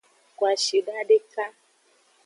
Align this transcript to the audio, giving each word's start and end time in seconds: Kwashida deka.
Kwashida 0.37 0.93
deka. 1.09 1.45